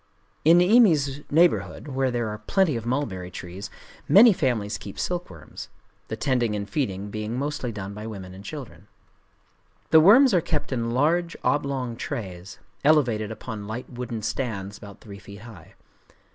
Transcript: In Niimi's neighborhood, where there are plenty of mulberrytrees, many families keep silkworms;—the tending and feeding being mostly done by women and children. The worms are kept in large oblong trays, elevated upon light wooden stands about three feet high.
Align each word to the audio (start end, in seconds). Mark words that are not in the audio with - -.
In 0.43 0.57
Niimi's 0.57 1.21
neighborhood, 1.29 1.87
where 1.89 2.09
there 2.09 2.27
are 2.29 2.39
plenty 2.39 2.75
of 2.75 2.85
mulberrytrees, 2.85 3.69
many 4.09 4.33
families 4.33 4.79
keep 4.79 4.97
silkworms;—the 4.97 6.15
tending 6.15 6.55
and 6.55 6.67
feeding 6.67 7.11
being 7.11 7.37
mostly 7.37 7.71
done 7.71 7.93
by 7.93 8.07
women 8.07 8.33
and 8.33 8.43
children. 8.43 8.87
The 9.91 9.99
worms 9.99 10.33
are 10.33 10.41
kept 10.41 10.71
in 10.71 10.89
large 10.89 11.37
oblong 11.43 11.95
trays, 11.97 12.57
elevated 12.83 13.29
upon 13.29 13.67
light 13.67 13.91
wooden 13.91 14.23
stands 14.23 14.75
about 14.75 15.01
three 15.01 15.19
feet 15.19 15.41
high. 15.41 15.75